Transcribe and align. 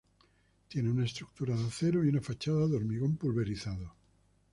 Tiene 0.67 0.89
una 0.89 1.05
estructura 1.05 1.55
de 1.55 1.63
acero 1.67 2.03
y 2.03 2.07
una 2.09 2.21
fachada 2.21 2.65
de 2.67 2.75
hormigón 2.75 3.17
pulverizado. 3.17 3.93